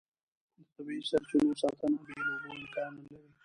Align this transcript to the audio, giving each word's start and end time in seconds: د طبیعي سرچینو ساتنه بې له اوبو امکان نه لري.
د 0.55 0.57
طبیعي 0.73 1.01
سرچینو 1.09 1.59
ساتنه 1.61 1.97
بې 2.05 2.15
له 2.25 2.33
اوبو 2.35 2.49
امکان 2.59 2.91
نه 2.97 3.03
لري. 3.11 3.29